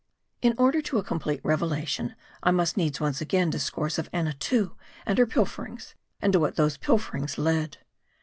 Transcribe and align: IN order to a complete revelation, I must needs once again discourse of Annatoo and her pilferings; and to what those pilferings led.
IN 0.41 0.55
order 0.57 0.81
to 0.81 0.97
a 0.97 1.03
complete 1.03 1.39
revelation, 1.43 2.15
I 2.41 2.49
must 2.49 2.75
needs 2.75 2.99
once 2.99 3.21
again 3.21 3.51
discourse 3.51 3.99
of 3.99 4.09
Annatoo 4.11 4.75
and 5.05 5.19
her 5.19 5.27
pilferings; 5.27 5.93
and 6.19 6.33
to 6.33 6.39
what 6.39 6.55
those 6.55 6.75
pilferings 6.75 7.37
led. 7.37 7.77